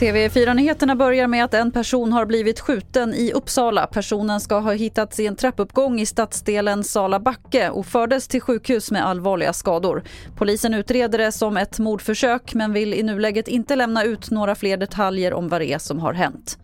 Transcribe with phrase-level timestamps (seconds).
[0.00, 3.86] TV4-nyheterna börjar med att en person har blivit skjuten i Uppsala.
[3.86, 8.90] Personen ska ha hittats i en trappuppgång i stadsdelen Sala backe och fördes till sjukhus
[8.90, 10.02] med allvarliga skador.
[10.36, 14.76] Polisen utreder det som ett mordförsök men vill i nuläget inte lämna ut några fler
[14.76, 16.58] detaljer om vad det är som har hänt.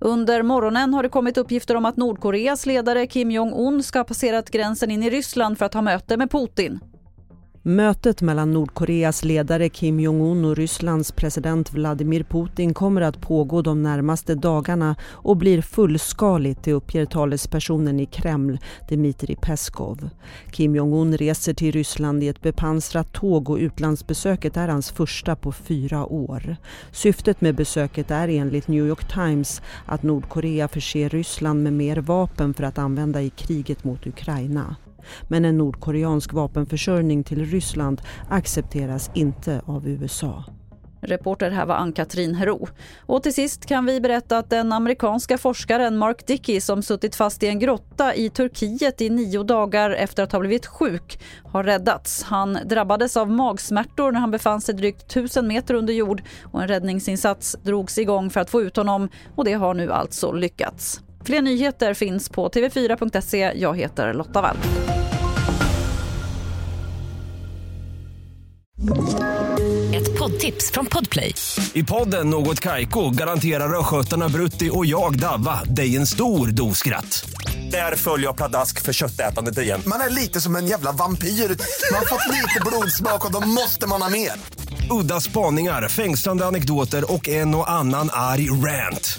[0.00, 4.50] Under morgonen har det kommit uppgifter om att Nordkoreas ledare Kim Jong-Un ska ha passerat
[4.50, 6.80] gränsen in i Ryssland för att ha möte med Putin.
[7.68, 13.82] Mötet mellan Nordkoreas ledare Kim Jong-Un och Rysslands president Vladimir Putin kommer att pågå de
[13.82, 20.08] närmaste dagarna och blir fullskaligt, det uppger talespersonen i Kreml, Dmitrij Peskov.
[20.50, 25.52] Kim Jong-Un reser till Ryssland i ett bepansrat tåg och utlandsbesöket är hans första på
[25.52, 26.56] fyra år.
[26.92, 32.54] Syftet med besöket är enligt New York Times att Nordkorea förser Ryssland med mer vapen
[32.54, 34.76] för att använda i kriget mot Ukraina
[35.28, 40.44] men en nordkoreansk vapenförsörjning till Ryssland accepteras inte av USA.
[41.06, 42.68] Reporter här var Ann-Katrin Hero.
[43.00, 47.42] Och till sist kan vi berätta att den amerikanska forskaren Mark Dickey som suttit fast
[47.42, 52.22] i en grotta i Turkiet i nio dagar efter att ha blivit sjuk har räddats.
[52.22, 56.68] Han drabbades av magsmärtor när han befann sig drygt 1000 meter under jord och en
[56.68, 61.00] räddningsinsats drogs igång för att få ut honom och det har nu alltså lyckats.
[61.26, 63.52] Fler nyheter finns på tv4.se.
[63.56, 64.56] Jag heter Lotta Wall.
[69.94, 71.34] Ett poddtips från Podplay.
[71.72, 77.30] I podden Något Kaiko garanterar östgötarna Brutti och jag, Davva, dig en stor dos skratt.
[77.70, 79.82] Där följer jag pladask för köttätandet igen.
[79.86, 81.28] Man är lite som en jävla vampyr.
[81.28, 84.32] Man har fått lite blodsmak och då måste man ha mer.
[84.90, 89.18] Udda spaningar, fängslande anekdoter och en och annan arg rant.